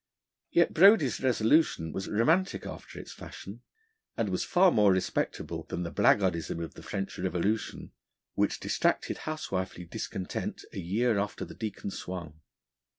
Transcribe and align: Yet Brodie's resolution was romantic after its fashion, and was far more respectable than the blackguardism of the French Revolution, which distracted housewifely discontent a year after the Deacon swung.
Yet 0.49 0.73
Brodie's 0.73 1.21
resolution 1.21 1.91
was 1.93 2.09
romantic 2.09 2.65
after 2.65 2.97
its 2.99 3.11
fashion, 3.13 3.61
and 4.17 4.29
was 4.29 4.43
far 4.43 4.71
more 4.71 4.91
respectable 4.91 5.61
than 5.69 5.83
the 5.83 5.91
blackguardism 5.91 6.59
of 6.59 6.73
the 6.73 6.81
French 6.81 7.19
Revolution, 7.19 7.91
which 8.33 8.59
distracted 8.59 9.19
housewifely 9.29 9.85
discontent 9.85 10.65
a 10.73 10.79
year 10.79 11.19
after 11.19 11.45
the 11.45 11.53
Deacon 11.53 11.91
swung. 11.91 12.39